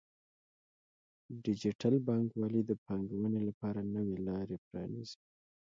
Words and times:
ډیجیټل 1.43 1.93
بانکوالي 2.07 2.61
د 2.65 2.71
پانګونې 2.85 3.41
لپاره 3.47 3.79
نوې 3.95 4.17
لارې 4.27 4.57
پرانیزي. 4.65 5.19